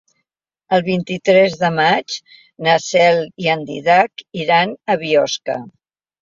[0.77, 2.15] El vint-i-tres de maig
[2.69, 5.61] na Cel i en Dídac iran a Biosca.